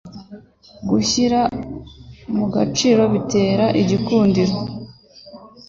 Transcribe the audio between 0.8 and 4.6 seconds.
Gushyira mu gaciro bitera igikundiro